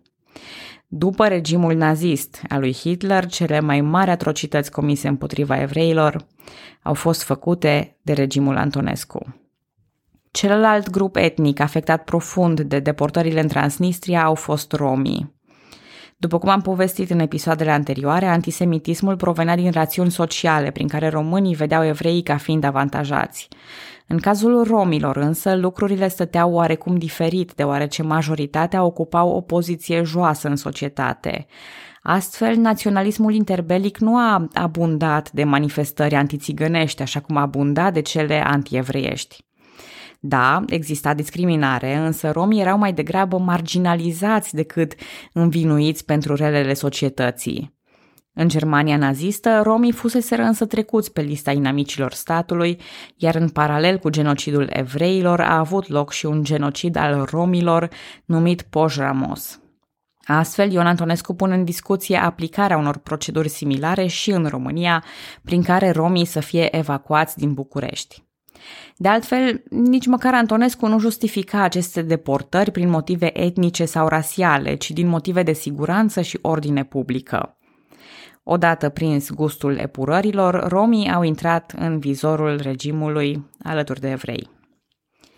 După 0.88 1.28
regimul 1.28 1.74
nazist 1.74 2.42
al 2.48 2.60
lui 2.60 2.74
Hitler, 2.74 3.26
cele 3.26 3.60
mai 3.60 3.82
mari 3.82 4.10
atrocități 4.10 4.72
comise 4.72 5.08
împotriva 5.08 5.62
evreilor 5.62 6.26
au 6.82 6.94
fost 6.94 7.24
făcute 7.24 7.98
de 8.02 8.14
regimul 8.14 8.58
Antonescu. 8.58 9.42
Celălalt 10.32 10.90
grup 10.90 11.16
etnic 11.16 11.60
afectat 11.60 12.04
profund 12.04 12.62
de 12.62 12.80
deportările 12.80 13.40
în 13.40 13.48
Transnistria 13.48 14.24
au 14.24 14.36
fost 14.36 14.72
romii. 14.72 15.39
După 16.22 16.38
cum 16.38 16.50
am 16.50 16.62
povestit 16.62 17.10
în 17.10 17.20
episoadele 17.20 17.72
anterioare, 17.72 18.26
antisemitismul 18.26 19.16
provenea 19.16 19.56
din 19.56 19.72
rațiuni 19.72 20.12
sociale 20.12 20.72
prin 20.72 20.88
care 20.88 21.08
românii 21.08 21.56
vedeau 21.56 21.86
evreii 21.86 22.22
ca 22.24 22.38
fiind 22.38 22.64
avantajați. 22.64 23.48
În 24.08 24.20
cazul 24.20 24.64
romilor 24.64 25.18
însă, 25.18 25.56
lucrurile 25.56 26.08
stăteau 26.08 26.54
oarecum 26.54 26.98
diferit, 26.98 27.54
deoarece 27.54 28.04
majoritatea 28.04 28.84
ocupau 28.84 29.30
o 29.30 29.42
poziție 29.42 30.04
joasă 30.04 30.48
în 30.48 30.56
societate. 30.56 31.46
Astfel, 32.02 32.56
naționalismul 32.56 33.34
interbelic 33.34 33.98
nu 33.98 34.18
a 34.18 34.48
abundat 34.54 35.32
de 35.32 35.44
manifestări 35.44 36.16
antițigănești, 36.16 37.02
așa 37.02 37.20
cum 37.20 37.38
a 37.38 37.42
abundat 37.42 37.94
de 37.94 38.02
cele 38.02 38.44
antievreiești. 38.46 39.49
Da, 40.22 40.64
exista 40.68 41.14
discriminare, 41.14 41.96
însă 41.96 42.32
romii 42.32 42.62
erau 42.62 42.78
mai 42.78 42.94
degrabă 42.94 43.38
marginalizați 43.38 44.56
decât 44.56 44.94
învinuiți 45.34 46.06
pentru 46.06 46.36
relele 46.36 46.74
societății. 46.74 47.78
În 48.34 48.48
Germania 48.48 48.98
nazistă, 48.98 49.62
romii 49.64 49.92
fuseseră 49.92 50.42
însă 50.42 50.66
trecuți 50.66 51.14
pe 51.14 51.22
lista 51.22 51.52
inamicilor 51.52 52.12
statului, 52.12 52.82
iar 53.16 53.36
în 53.36 53.50
paralel 53.50 53.98
cu 53.98 54.10
genocidul 54.10 54.68
evreilor 54.70 55.42
a 55.42 55.58
avut 55.58 55.88
loc 55.88 56.12
și 56.12 56.26
un 56.26 56.44
genocid 56.44 56.96
al 56.96 57.28
romilor 57.32 57.90
numit 58.26 58.62
Pojramos. 58.62 59.60
Astfel, 60.26 60.72
Ion 60.72 60.88
Antonescu 60.88 61.34
pune 61.34 61.56
în 61.56 61.64
discuție 61.64 62.18
aplicarea 62.18 62.78
unor 62.78 62.98
proceduri 62.98 63.50
similare 63.50 64.06
și 64.06 64.32
în 64.32 64.46
România, 64.46 65.04
prin 65.44 65.64
care 65.64 65.92
romii 65.92 66.26
să 66.26 66.40
fie 66.40 66.76
evacuați 66.76 67.38
din 67.38 67.54
București. 67.54 68.29
De 68.98 69.08
altfel, 69.08 69.64
nici 69.70 70.06
măcar 70.06 70.34
Antonescu 70.34 70.88
nu 70.88 71.00
justifica 71.00 71.62
aceste 71.62 72.02
deportări 72.02 72.72
prin 72.72 72.90
motive 72.90 73.40
etnice 73.40 73.86
sau 73.86 74.08
rasiale, 74.08 74.76
ci 74.76 74.92
din 74.92 75.08
motive 75.08 75.44
de 75.44 75.54
siguranță 75.54 76.22
și 76.22 76.40
ordine 76.42 76.84
publică. 76.84 77.58
Odată 78.44 78.90
prins 78.90 79.32
gustul 79.32 79.78
epurărilor, 79.78 80.68
romii 80.68 81.12
au 81.12 81.24
intrat 81.24 81.74
în 81.78 82.00
vizorul 82.00 82.60
regimului 82.64 83.50
alături 83.64 84.00
de 84.00 84.10
evrei. 84.10 84.50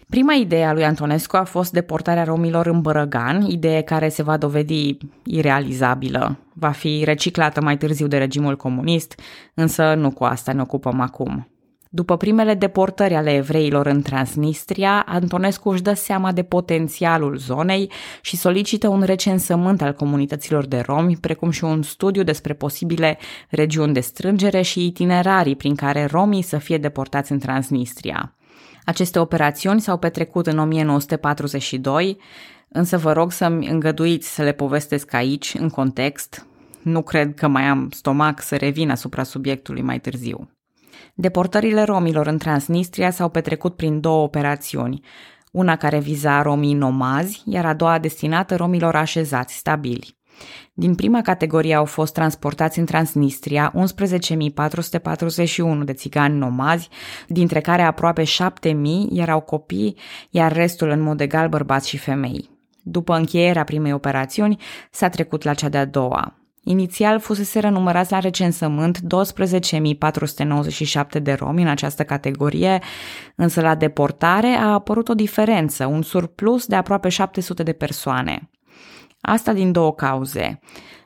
Prima 0.10 0.34
idee 0.34 0.66
a 0.66 0.74
lui 0.74 0.86
Antonescu 0.86 1.38
a 1.38 1.44
fost 1.44 1.72
deportarea 1.72 2.24
romilor 2.24 2.68
în 2.68 2.82
Bărăgan, 2.82 3.42
idee 3.42 3.82
care 3.82 4.10
se 4.10 4.24
va 4.24 4.38
dovedi 4.38 4.98
irealizabilă. 5.24 6.38
Va 6.54 6.70
fi 6.70 7.02
reciclată 7.06 7.62
mai 7.62 7.78
târziu 7.78 8.08
de 8.08 8.18
regimul 8.18 8.56
comunist, 8.56 9.20
însă 9.54 9.94
nu 9.94 10.12
cu 10.12 10.24
asta 10.24 10.54
ne 10.54 10.62
ocupăm 10.62 11.00
acum. 11.00 11.51
După 11.94 12.18
primele 12.18 12.54
deportări 12.54 13.14
ale 13.14 13.34
evreilor 13.36 13.86
în 13.86 14.02
Transnistria, 14.02 15.04
Antonescu 15.08 15.70
își 15.70 15.82
dă 15.82 15.94
seama 15.94 16.32
de 16.32 16.44
potențialul 16.44 17.38
zonei 17.38 17.92
și 18.22 18.38
solicită 18.38 18.88
un 18.88 19.02
recensământ 19.02 19.82
al 19.82 19.94
comunităților 19.94 20.66
de 20.66 20.80
romi, 20.80 21.18
precum 21.18 21.50
și 21.50 21.64
un 21.64 21.82
studiu 21.82 22.24
despre 22.24 22.54
posibile 22.54 23.18
regiuni 23.50 23.94
de 23.94 24.00
strângere 24.00 24.62
și 24.62 24.86
itinerarii 24.86 25.56
prin 25.56 25.76
care 25.76 26.06
romii 26.06 26.42
să 26.42 26.58
fie 26.58 26.78
deportați 26.78 27.32
în 27.32 27.40
Transnistria. 27.40 28.36
Aceste 28.86 29.20
operațiuni 29.20 29.82
s-au 29.82 29.98
petrecut 29.98 30.48
în 30.48 30.58
1942, 30.58 32.18
însă 32.68 32.98
vă 32.98 33.14
rog 33.14 33.32
să-mi 33.32 33.68
îngăduiți 33.68 34.34
să 34.34 34.44
le 34.44 34.52
povestesc 34.52 35.14
aici, 35.14 35.56
în 35.60 35.70
context. 35.70 36.46
Nu 36.82 37.02
cred 37.02 37.34
că 37.34 37.48
mai 37.48 37.64
am 37.64 37.90
stomac 37.90 38.42
să 38.42 38.56
revin 38.56 38.90
asupra 38.90 39.24
subiectului 39.24 39.82
mai 39.82 40.00
târziu. 40.00 40.50
Deportările 41.14 41.84
romilor 41.84 42.28
în 42.28 42.38
Transnistria 42.38 43.12
s-au 43.12 43.30
petrecut 43.30 43.76
prin 43.76 44.00
două 44.00 44.24
operațiuni, 44.24 45.02
una 45.52 45.76
care 45.76 46.00
viza 46.00 46.42
romii 46.42 46.74
nomazi, 46.74 47.42
iar 47.46 47.66
a 47.66 47.74
doua 47.74 48.00
destinată 48.00 48.56
romilor 48.56 48.96
așezați, 48.96 49.56
stabili. 49.56 50.20
Din 50.74 50.96
prima 50.96 51.22
categorie 51.22 51.76
au 51.76 51.86
fost 51.86 52.14
transportați 52.14 52.80
în 52.80 52.86
Transnistria 52.86 53.74
11.441 53.76 53.80
de 55.84 55.94
țigani 55.94 56.38
nomazi, 56.38 56.90
dintre 57.28 57.62
care 57.62 57.82
aproape 57.82 58.24
7.000 58.24 58.72
erau 59.12 59.40
copii, 59.40 59.98
iar 60.30 60.54
restul 60.54 60.90
în 60.90 61.00
mod 61.00 61.22
egal 61.22 61.50
bărbați 61.50 61.90
și 61.90 61.98
femei. 61.98 62.50
După 62.84 63.16
încheierea 63.16 63.64
primei 63.64 63.94
operațiuni, 63.94 64.62
s-a 64.92 65.10
trecut 65.10 65.44
la 65.44 65.54
cea 65.54 65.70
de-a 65.70 65.86
doua. 65.86 66.41
Inițial 66.64 67.20
fusese 67.20 67.70
numărați 67.70 68.12
la 68.12 68.20
recensământ 68.20 69.00
12.497 69.00 69.04
de 71.22 71.34
romi 71.34 71.62
în 71.62 71.68
această 71.68 72.04
categorie, 72.04 72.82
însă 73.36 73.62
la 73.62 73.76
deportare 73.76 74.48
a 74.48 74.74
apărut 74.74 75.10
o 75.10 75.14
diferență, 75.14 75.86
un 75.86 76.02
surplus 76.02 76.66
de 76.66 76.76
aproape 76.76 77.10
700 77.10 77.64
de 77.64 77.74
persoane. 77.74 78.50
Asta 79.22 79.54
din 79.54 79.72
două 79.72 79.94
cauze. 79.94 80.60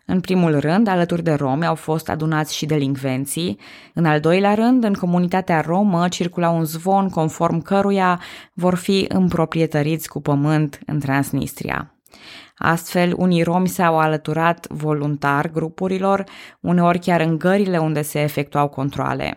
În 0.05 0.19
primul 0.19 0.59
rând, 0.59 0.87
alături 0.87 1.23
de 1.23 1.33
romi 1.33 1.65
au 1.65 1.75
fost 1.75 2.09
adunați 2.09 2.55
și 2.55 2.65
delincvenții. 2.65 3.59
În 3.93 4.05
al 4.05 4.19
doilea 4.19 4.53
rând, 4.53 4.83
în 4.83 4.93
comunitatea 4.93 5.61
romă 5.61 6.07
circula 6.07 6.49
un 6.49 6.63
zvon 6.63 7.09
conform 7.09 7.61
căruia 7.61 8.21
vor 8.53 8.75
fi 8.75 9.05
împroprietăriți 9.07 10.09
cu 10.09 10.21
pământ 10.21 10.79
în 10.85 10.99
Transnistria. 10.99 11.95
Astfel, 12.57 13.13
unii 13.17 13.43
romi 13.43 13.67
s-au 13.67 13.99
alăturat 13.99 14.67
voluntar 14.69 15.51
grupurilor, 15.51 16.23
uneori 16.59 16.99
chiar 16.99 17.21
în 17.21 17.37
gările 17.37 17.77
unde 17.77 18.01
se 18.01 18.21
efectuau 18.21 18.67
controle. 18.67 19.35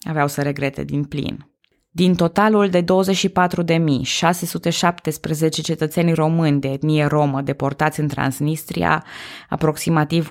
Aveau 0.00 0.28
să 0.28 0.42
regrete 0.42 0.84
din 0.84 1.04
plin. 1.04 1.46
Din 1.90 2.14
totalul 2.14 2.68
de 2.68 2.84
24.617 2.84 2.84
cetățeni 5.62 6.12
români 6.12 6.60
de 6.60 6.68
etnie 6.68 7.04
romă 7.04 7.40
deportați 7.40 8.00
în 8.00 8.08
Transnistria, 8.08 9.04
aproximativ 9.48 10.28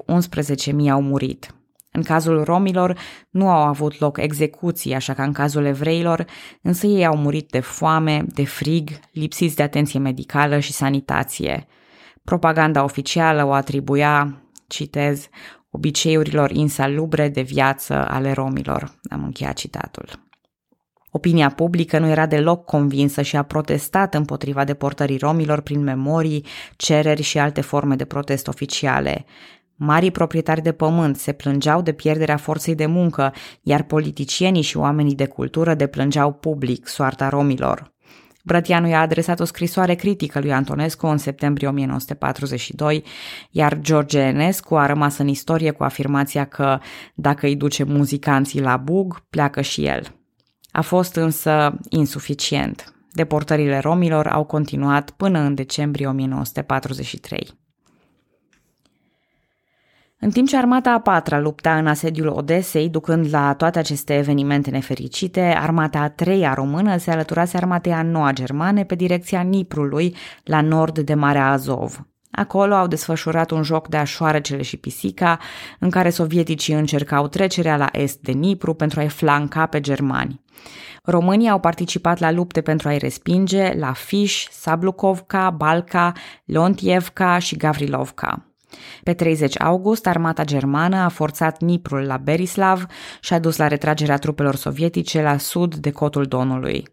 11.000 0.84 0.90
au 0.90 1.02
murit. 1.02 1.56
În 1.92 2.04
cazul 2.04 2.44
romilor 2.44 2.98
nu 3.30 3.50
au 3.50 3.62
avut 3.68 4.00
loc 4.00 4.18
execuții, 4.18 4.94
așa 4.94 5.14
ca 5.14 5.24
în 5.24 5.32
cazul 5.32 5.66
evreilor, 5.66 6.26
însă 6.62 6.88
ei 6.88 7.06
au 7.06 7.18
murit 7.18 7.50
de 7.50 7.60
foame, 7.60 8.26
de 8.28 8.46
frig, 8.46 8.90
lipsiți 9.12 9.56
de 9.56 9.64
atenție 9.64 10.00
medicală 10.00 10.60
și 10.60 10.72
sanitație– 10.72 11.68
Propaganda 12.32 12.84
oficială 12.84 13.46
o 13.46 13.52
atribuia, 13.52 14.42
citez, 14.68 15.28
obiceiurilor 15.70 16.52
insalubre 16.52 17.30
de 17.30 17.42
viață 17.42 18.08
ale 18.08 18.32
romilor. 18.32 19.00
Am 19.10 19.24
încheiat 19.24 19.54
citatul. 19.54 20.10
Opinia 21.10 21.50
publică 21.50 22.00
nu 22.00 22.08
era 22.08 22.26
deloc 22.26 22.66
convinsă 22.66 23.22
și 23.22 23.36
a 23.36 23.44
protestat 23.44 24.14
împotriva 24.14 24.64
deportării 24.64 25.18
romilor 25.18 25.62
prin 25.62 25.84
memorii, 25.84 26.46
cereri 26.76 27.22
și 27.22 27.40
alte 27.40 27.62
forme 27.62 27.96
de 27.96 28.06
protest 28.06 28.48
oficiale. 28.48 29.26
Marii 29.76 30.12
proprietari 30.12 30.62
de 30.62 30.72
pământ 30.72 31.18
se 31.18 31.32
plângeau 31.32 31.82
de 31.82 31.92
pierderea 31.92 32.38
forței 32.38 32.76
de 32.76 32.86
muncă, 32.86 33.34
iar 33.62 33.84
politicienii 33.84 34.62
și 34.62 34.78
oamenii 34.78 35.16
de 35.16 35.26
cultură 35.26 35.74
deplângeau 35.74 36.34
public 36.34 36.88
soarta 36.88 37.30
romilor. 37.30 37.92
Brătianu 38.44 38.88
i-a 38.88 39.02
adresat 39.02 39.40
o 39.40 39.44
scrisoare 39.46 39.96
critică 39.96 40.40
lui 40.40 40.54
Antonescu 40.54 41.08
în 41.08 41.18
septembrie 41.18 41.68
1942, 41.68 43.04
iar 43.52 43.80
George 43.80 44.20
Enescu 44.20 44.76
a 44.78 44.86
rămas 44.86 45.18
în 45.18 45.28
istorie 45.28 45.72
cu 45.72 45.84
afirmația 45.84 46.46
că 46.46 46.80
dacă 47.14 47.46
îi 47.46 47.56
duce 47.56 47.84
muzicanții 47.84 48.62
la 48.62 48.78
bug, 48.78 49.24
pleacă 49.30 49.62
și 49.62 49.86
el. 49.86 50.16
A 50.72 50.82
fost 50.82 51.16
însă 51.16 51.78
insuficient. 51.90 52.94
Deportările 53.12 53.80
romilor 53.80 54.28
au 54.28 54.44
continuat 54.44 55.10
până 55.10 55.40
în 55.40 55.56
decembrie 55.56 56.08
1943. 56.08 57.61
În 60.24 60.32
timp 60.32 60.48
ce 60.48 60.58
armata 60.58 60.92
a 60.92 61.00
patra 61.00 61.40
lupta 61.40 61.78
în 61.78 61.88
asediul 61.88 62.28
Odesei, 62.28 62.90
ducând 62.90 63.28
la 63.30 63.54
toate 63.54 63.80
aceste 63.80 64.18
evenimente 64.18 64.70
nefericite, 64.70 65.42
armata 65.42 66.00
a 66.00 66.10
treia 66.10 66.54
română 66.54 66.98
se 66.98 67.12
alăturase 67.12 67.58
armatei 67.58 67.92
a 67.92 68.02
noua 68.02 68.32
germane 68.32 68.84
pe 68.84 68.96
direcția 68.96 69.42
Niprului, 69.42 70.16
la 70.44 70.62
nord 70.62 71.00
de 71.00 71.14
Marea 71.14 71.48
Azov. 71.48 72.08
Acolo 72.32 72.74
au 72.74 72.88
desfășurat 72.88 73.52
un 73.52 73.64
joc 73.64 73.88
de 73.88 73.98
așoarecele 73.98 74.62
și 74.62 74.78
pisica, 74.78 75.40
în 75.80 75.90
care 75.90 76.10
sovieticii 76.10 76.74
încercau 76.74 77.28
trecerea 77.28 77.78
la 77.78 77.90
est 77.92 78.20
de 78.20 78.32
Nipru 78.32 78.74
pentru 78.74 79.00
a-i 79.00 79.10
flanca 79.10 79.66
pe 79.66 79.80
germani. 79.80 80.42
Românii 81.04 81.50
au 81.50 81.60
participat 81.60 82.20
la 82.20 82.32
lupte 82.32 82.62
pentru 82.62 82.88
a-i 82.88 82.98
respinge 82.98 83.74
la 83.78 83.94
Fiș, 83.94 84.48
Sablukovka, 84.52 85.50
Balca, 85.50 86.12
Lontievka 86.46 87.38
și 87.38 87.58
Gavrilovka. 87.58 88.51
Pe 89.04 89.14
30 89.14 89.62
august, 89.62 90.08
armata 90.08 90.44
germană 90.44 90.96
a 90.96 91.08
forțat 91.08 91.62
Niprul 91.62 92.02
la 92.02 92.18
Berislav 92.18 92.86
și 93.22 93.34
a 93.34 93.40
dus 93.40 93.58
la 93.58 93.68
retragerea 93.68 94.18
trupelor 94.18 94.56
sovietice 94.56 95.22
la 95.22 95.38
sud 95.38 95.76
de 95.76 95.92
cotul 95.92 96.26
Donului. 96.26 96.88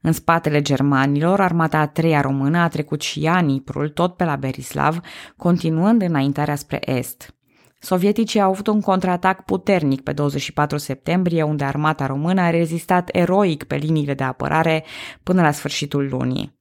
În 0.00 0.12
spatele 0.12 0.62
germanilor, 0.62 1.40
armata 1.40 1.78
a 1.78 1.86
treia 1.86 2.20
română 2.20 2.58
a 2.58 2.68
trecut 2.68 3.00
și 3.00 3.24
ea 3.24 3.38
Niprul, 3.38 3.88
tot 3.88 4.16
pe 4.16 4.24
la 4.24 4.36
Berislav, 4.36 5.00
continuând 5.36 6.02
înaintarea 6.02 6.54
spre 6.54 6.80
est. 6.90 7.36
Sovieticii 7.80 8.40
au 8.40 8.50
avut 8.50 8.66
un 8.66 8.80
contraatac 8.80 9.44
puternic 9.44 10.00
pe 10.02 10.12
24 10.12 10.76
septembrie, 10.76 11.42
unde 11.42 11.64
armata 11.64 12.06
română 12.06 12.40
a 12.40 12.50
rezistat 12.50 13.08
eroic 13.12 13.64
pe 13.64 13.76
liniile 13.76 14.14
de 14.14 14.24
apărare 14.24 14.84
până 15.22 15.42
la 15.42 15.50
sfârșitul 15.50 16.08
lunii. 16.08 16.55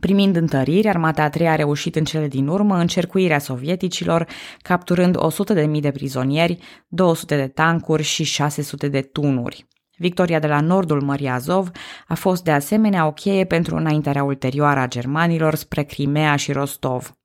Primind 0.00 0.36
întăriri, 0.36 0.88
armata 0.88 1.22
a 1.22 1.28
treia 1.28 1.52
a 1.52 1.54
reușit 1.54 1.96
în 1.96 2.04
cele 2.04 2.28
din 2.28 2.46
urmă 2.46 2.76
încercuirea 2.76 3.38
sovieticilor, 3.38 4.26
capturând 4.62 5.16
100.000 5.74 5.80
de 5.80 5.90
prizonieri, 5.90 6.58
200 6.88 7.36
de 7.36 7.46
tancuri 7.46 8.02
și 8.02 8.24
600 8.24 8.88
de 8.88 9.00
tunuri. 9.00 9.66
Victoria 9.96 10.38
de 10.38 10.46
la 10.46 10.60
nordul 10.60 11.02
Mării 11.02 11.28
Azov 11.28 11.70
a 12.08 12.14
fost 12.14 12.44
de 12.44 12.50
asemenea 12.50 13.06
o 13.06 13.12
cheie 13.12 13.44
pentru 13.44 13.76
înaintarea 13.76 14.24
ulterioară 14.24 14.80
a 14.80 14.88
germanilor 14.88 15.54
spre 15.54 15.82
Crimea 15.82 16.36
și 16.36 16.52
Rostov. 16.52 17.19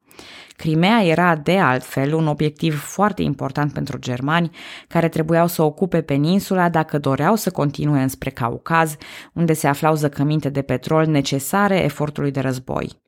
Crimea 0.56 1.04
era, 1.04 1.36
de 1.36 1.60
altfel, 1.60 2.14
un 2.14 2.28
obiectiv 2.28 2.80
foarte 2.80 3.22
important 3.22 3.74
pentru 3.74 3.98
germani, 3.98 4.50
care 4.88 5.10
trebuiau 5.10 5.48
să 5.48 5.62
ocupe 5.62 6.02
peninsula 6.02 6.70
dacă 6.70 7.00
doreau 7.00 7.36
să 7.36 7.52
continue 7.52 8.02
înspre 8.02 8.30
Caucaz, 8.30 8.96
unde 9.34 9.54
se 9.54 9.68
aflau 9.68 9.96
zăcăminte 9.96 10.50
de 10.50 10.62
petrol 10.62 11.06
necesare 11.06 11.84
efortului 11.84 12.32
de 12.32 12.40
război. 12.40 13.04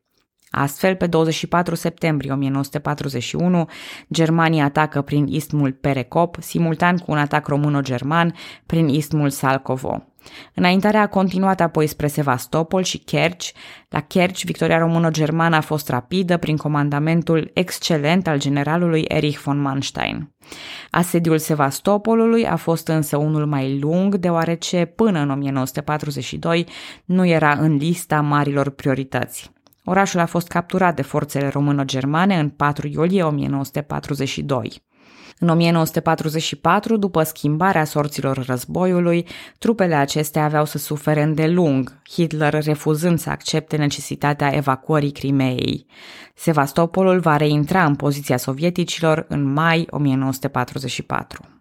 Astfel, 0.49 0.95
pe 0.95 1.07
24 1.07 1.75
septembrie 1.75 2.31
1941, 2.31 3.67
Germania 4.13 4.63
atacă 4.63 5.01
prin 5.01 5.27
istmul 5.27 5.71
Perekop, 5.71 6.37
simultan 6.39 6.97
cu 6.97 7.11
un 7.11 7.17
atac 7.17 7.47
româno-german 7.47 8.33
prin 8.65 8.87
istmul 8.87 9.29
Salkovo. 9.29 10.03
Înaintarea 10.53 11.01
a 11.01 11.07
continuat 11.07 11.61
apoi 11.61 11.87
spre 11.87 12.07
Sevastopol 12.07 12.83
și 12.83 12.97
Kerch. 12.97 13.49
La 13.89 13.99
Kerch, 13.99 14.43
victoria 14.43 14.77
română-germană 14.77 15.55
a 15.55 15.61
fost 15.61 15.89
rapidă 15.89 16.37
prin 16.37 16.57
comandamentul 16.57 17.51
excelent 17.53 18.27
al 18.27 18.39
generalului 18.39 19.05
Erich 19.07 19.39
von 19.39 19.61
Manstein. 19.61 20.31
Asediul 20.89 21.37
Sevastopolului 21.37 22.47
a 22.47 22.55
fost 22.55 22.87
însă 22.87 23.17
unul 23.17 23.45
mai 23.45 23.79
lung, 23.79 24.15
deoarece 24.15 24.85
până 24.85 25.19
în 25.19 25.29
1942 25.29 26.65
nu 27.05 27.25
era 27.25 27.51
în 27.51 27.75
lista 27.75 28.21
marilor 28.21 28.69
priorități. 28.69 29.51
Orașul 29.89 30.19
a 30.19 30.25
fost 30.25 30.47
capturat 30.47 30.95
de 30.95 31.01
forțele 31.01 31.47
româno-germane 31.47 32.39
în 32.39 32.49
4 32.49 32.87
iulie 32.87 33.23
1942. 33.23 34.81
În 35.39 35.49
1944, 35.49 36.97
după 36.97 37.23
schimbarea 37.23 37.83
sorților 37.83 38.45
războiului, 38.45 39.27
trupele 39.57 39.95
acestea 39.95 40.43
aveau 40.43 40.65
să 40.65 40.77
sufere 40.77 41.21
îndelung, 41.21 42.01
Hitler 42.09 42.63
refuzând 42.63 43.19
să 43.19 43.29
accepte 43.29 43.75
necesitatea 43.75 44.55
evacuării 44.55 45.11
Crimeei. 45.11 45.85
Sevastopolul 46.35 47.19
va 47.19 47.37
reintra 47.37 47.85
în 47.85 47.95
poziția 47.95 48.37
sovieticilor 48.37 49.25
în 49.27 49.43
mai 49.43 49.87
1944. 49.89 51.56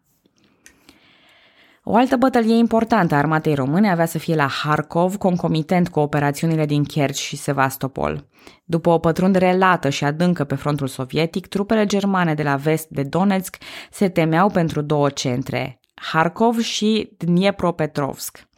O 1.88 1.97
altă 1.97 2.16
bătălie 2.16 2.55
importantă 2.55 3.14
a 3.14 3.19
armatei 3.19 3.55
române 3.55 3.90
avea 3.90 4.07
să 4.07 4.19
fie 4.19 4.35
la 4.35 4.47
Harkov, 4.47 5.16
concomitent 5.16 5.88
cu 5.88 6.00
operațiunile 6.00 6.66
din 6.66 6.85
Kerch 6.85 7.19
și 7.19 7.37
Sevastopol. 7.37 8.26
După 8.64 8.90
o 8.90 8.99
pătrundere 8.99 9.57
lată 9.57 9.88
și 9.88 10.05
adâncă 10.05 10.45
pe 10.45 10.55
frontul 10.55 10.87
sovietic, 10.87 11.47
trupele 11.47 11.87
germane 11.87 12.35
de 12.35 12.43
la 12.43 12.57
vest 12.57 12.88
de 12.88 13.02
Donetsk 13.02 13.57
se 13.90 14.09
temeau 14.09 14.49
pentru 14.49 14.81
două 14.81 15.09
centre, 15.09 15.81
Harkov 15.95 16.59
și 16.59 17.12
Dniepropetrovsk. 17.16 18.49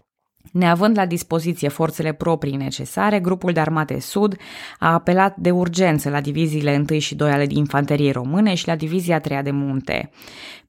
Neavând 0.52 0.96
la 0.96 1.06
dispoziție 1.06 1.68
forțele 1.68 2.12
proprii 2.12 2.56
necesare, 2.56 3.20
grupul 3.20 3.52
de 3.52 3.60
armate 3.60 4.00
sud 4.00 4.36
a 4.78 4.92
apelat 4.92 5.36
de 5.36 5.50
urgență 5.50 6.10
la 6.10 6.20
diviziile 6.20 6.84
1 6.90 6.98
și 6.98 7.14
2 7.14 7.30
ale 7.30 7.44
infanteriei 7.48 8.12
române 8.12 8.54
și 8.54 8.66
la 8.66 8.76
divizia 8.76 9.20
3 9.20 9.42
de 9.42 9.50
munte. 9.50 10.10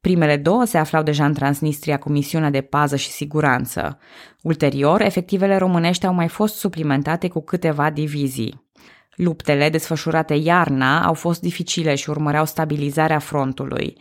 Primele 0.02 0.38
două 0.38 0.66
se 0.66 0.78
aflau 0.78 1.04
deja 1.04 1.26
în 1.26 1.34
Transnistria 1.34 1.98
cu 1.98 2.10
misiunea 2.10 2.50
de 2.50 2.62
pază 2.62 2.96
și 2.96 3.10
siguranță. 3.10 4.00
Ulterior, 4.42 5.02
efectivele 5.02 5.58
românești 5.58 6.06
au 6.06 6.14
mai 6.14 6.28
fost 6.28 6.56
suplimentate 6.56 7.28
cu 7.28 7.42
câteva 7.42 7.90
divizii. 7.90 8.68
Luptele 9.16 9.70
desfășurate 9.70 10.34
iarna 10.34 11.06
au 11.06 11.14
fost 11.14 11.42
dificile 11.42 11.96
și 11.96 12.10
urmăreau 12.10 12.46
stabilizarea 12.46 13.20
frontului. 13.20 13.98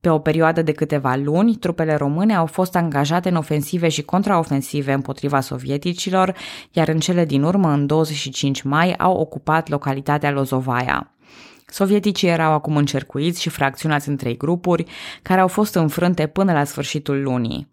Pe 0.00 0.08
o 0.08 0.18
perioadă 0.18 0.62
de 0.62 0.72
câteva 0.72 1.14
luni, 1.14 1.54
trupele 1.54 1.94
române 1.94 2.34
au 2.34 2.46
fost 2.46 2.76
angajate 2.76 3.28
în 3.28 3.36
ofensive 3.36 3.88
și 3.88 4.02
contraofensive 4.02 4.92
împotriva 4.92 5.40
sovieticilor, 5.40 6.36
iar 6.70 6.88
în 6.88 6.98
cele 6.98 7.24
din 7.24 7.42
urmă, 7.42 7.70
în 7.70 7.86
25 7.86 8.62
mai, 8.62 8.92
au 8.92 9.16
ocupat 9.16 9.68
localitatea 9.68 10.30
Lozovaia. 10.30 11.14
Sovieticii 11.66 12.28
erau 12.28 12.52
acum 12.52 12.76
încercuiți 12.76 13.40
și 13.40 13.48
fracționați 13.48 14.08
în 14.08 14.16
trei 14.16 14.36
grupuri, 14.36 14.84
care 15.22 15.40
au 15.40 15.48
fost 15.48 15.74
înfrânte 15.74 16.26
până 16.26 16.52
la 16.52 16.64
sfârșitul 16.64 17.22
lunii. 17.22 17.68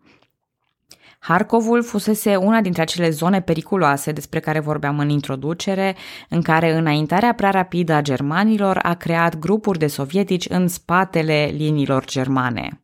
Harkovul 1.20 1.84
fusese 1.84 2.36
una 2.36 2.62
dintre 2.62 2.82
acele 2.82 3.10
zone 3.10 3.42
periculoase 3.42 4.12
despre 4.12 4.40
care 4.40 4.60
vorbeam 4.60 5.00
în 5.00 5.10
introducere, 5.10 5.96
în 6.30 6.42
care 6.42 6.76
înaintarea 6.76 7.34
prea 7.34 7.50
rapidă 7.50 7.94
a 7.94 8.02
germanilor 8.02 8.80
a 8.82 8.94
creat 8.94 9.40
grupuri 9.40 9.80
de 9.80 9.88
sovietici 9.88 10.50
în 10.50 10.68
spatele 10.68 11.52
liniilor 11.54 12.06
germane. 12.06 12.82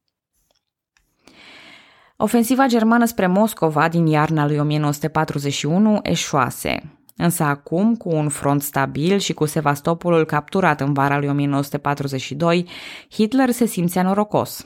Ofensiva 2.17 2.65
germană 2.65 3.05
spre 3.05 3.27
Moscova 3.27 3.87
din 3.87 4.05
iarna 4.05 4.45
lui 4.45 4.59
1941 4.59 5.99
eșuase. 6.03 6.97
Însă 7.15 7.43
acum, 7.43 7.95
cu 7.95 8.09
un 8.09 8.29
front 8.29 8.61
stabil 8.61 9.17
și 9.17 9.33
cu 9.33 9.45
Sevastopolul 9.45 10.25
capturat 10.25 10.81
în 10.81 10.93
vara 10.93 11.17
lui 11.17 11.27
1942, 11.27 12.67
Hitler 13.09 13.49
se 13.49 13.65
simțea 13.65 14.01
norocos. 14.01 14.65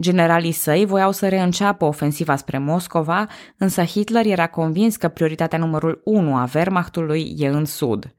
Generalii 0.00 0.52
săi 0.52 0.84
voiau 0.84 1.12
să 1.12 1.28
reînceapă 1.28 1.84
ofensiva 1.84 2.36
spre 2.36 2.58
Moscova, 2.58 3.26
însă 3.56 3.82
Hitler 3.82 4.26
era 4.26 4.46
convins 4.46 4.96
că 4.96 5.08
prioritatea 5.08 5.58
numărul 5.58 6.00
1 6.04 6.36
a 6.36 6.48
Wehrmachtului 6.54 7.34
e 7.38 7.48
în 7.48 7.64
sud. 7.64 8.14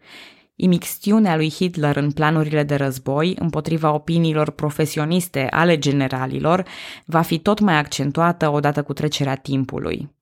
Imixtiunea 0.56 1.36
lui 1.36 1.50
Hitler 1.50 1.96
în 1.96 2.12
planurile 2.12 2.64
de 2.64 2.76
război, 2.76 3.36
împotriva 3.40 3.94
opiniilor 3.94 4.50
profesioniste 4.50 5.48
ale 5.50 5.78
generalilor, 5.78 6.66
va 7.06 7.22
fi 7.22 7.40
tot 7.40 7.60
mai 7.60 7.78
accentuată 7.78 8.50
odată 8.50 8.84
cu 8.84 8.94
trecerea 8.94 9.36
timpului. 9.36 10.16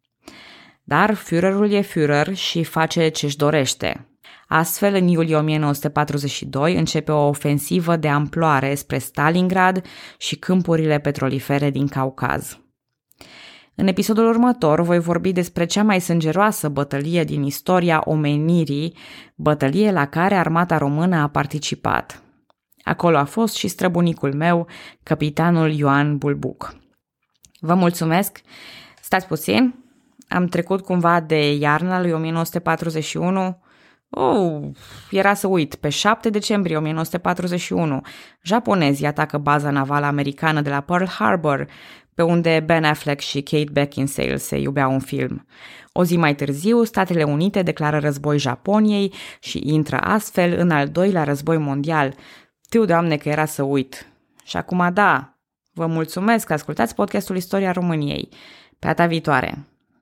Dar 0.84 1.14
Führerul 1.14 1.72
e 1.72 1.82
Führer 1.82 2.34
și 2.34 2.64
face 2.64 3.08
ce-și 3.08 3.38
dorește. 3.38 4.13
Astfel, 4.56 4.96
în 4.96 5.08
iulie 5.08 5.36
1942 5.36 6.78
începe 6.78 7.12
o 7.12 7.28
ofensivă 7.28 7.96
de 7.96 8.08
amploare 8.08 8.76
spre 8.76 8.98
Stalingrad 8.98 9.86
și 10.18 10.36
câmpurile 10.36 11.00
petrolifere 11.00 11.70
din 11.70 11.88
Caucaz. 11.88 12.60
În 13.76 13.88
episodul 13.88 14.28
următor 14.28 14.82
voi 14.82 15.00
vorbi 15.00 15.32
despre 15.32 15.66
cea 15.66 15.84
mai 15.84 16.02
sângeroasă 16.02 16.70
bătălie 16.70 17.24
din 17.24 17.44
istoria 17.44 18.02
omenirii, 18.06 18.98
bătălie 19.36 19.92
la 19.92 20.08
care 20.08 20.36
armata 20.36 20.78
română 20.78 21.16
a 21.16 21.28
participat. 21.28 22.24
Acolo 22.84 23.18
a 23.18 23.26
fost 23.26 23.56
și 23.56 23.68
străbunicul 23.68 24.34
meu, 24.34 24.68
capitanul 25.04 25.72
Ioan 25.72 26.18
Bulbuc. 26.18 26.76
Vă 27.60 27.74
mulțumesc! 27.74 28.42
Stați 29.02 29.28
puțin, 29.28 29.76
am 30.28 30.46
trecut 30.46 30.82
cumva 30.82 31.20
de 31.20 31.54
iarna 31.54 32.02
lui 32.02 32.12
1941. 32.12 33.63
Oh, 34.16 34.62
era 35.12 35.34
să 35.34 35.48
uit, 35.48 35.76
pe 35.76 35.90
7 35.90 36.30
decembrie 36.30 36.78
1941, 36.78 38.02
japonezii 38.42 39.06
atacă 39.06 39.38
baza 39.38 39.70
navală 39.70 40.06
americană 40.06 40.62
de 40.62 40.70
la 40.70 40.80
Pearl 40.80 41.06
Harbor, 41.06 41.68
pe 42.14 42.22
unde 42.22 42.64
Ben 42.66 42.84
Affleck 42.84 43.22
și 43.22 43.42
Kate 43.42 43.72
Beckinsale 43.72 44.38
se 44.38 44.58
iubeau 44.58 44.92
un 44.92 45.00
film. 45.00 45.46
O 45.92 46.04
zi 46.04 46.18
mai 46.18 46.36
târziu, 46.36 46.84
Statele 46.84 47.24
Unite 47.24 47.62
declară 47.62 47.98
război 47.98 48.38
Japoniei 48.38 49.14
și 49.40 49.62
intră 49.64 49.98
astfel 49.98 50.60
în 50.60 50.72
al 50.72 50.88
doilea 50.88 51.24
război 51.24 51.58
mondial. 51.58 52.14
Tiu, 52.70 52.86
doamne, 52.86 53.18
că 53.18 53.30
era 53.30 53.46
să 53.46 53.64
uit. 53.64 54.08
Și 54.44 54.58
acum 54.58 54.90
da, 54.94 55.38
vă 55.74 55.86
mulțumesc 55.86 56.46
că 56.46 56.54
ascultați 56.54 56.96
podcastul 56.96 57.36
Istoria 57.36 57.72
României. 57.72 58.30
Pe 58.80 58.88
data 58.88 59.06
viitoare! 59.06 59.73